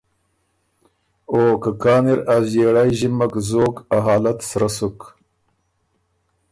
[1.31, 4.99] او که کان اِر ا ݫيېړئ ݫِمک زوک ا حالت سرۀ سُک،